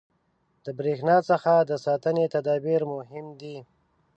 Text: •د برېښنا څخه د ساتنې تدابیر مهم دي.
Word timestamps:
•د 0.65 0.67
برېښنا 0.79 1.17
څخه 1.29 1.53
د 1.69 1.71
ساتنې 1.85 2.25
تدابیر 2.35 2.81
مهم 2.93 3.25
دي. 3.41 3.57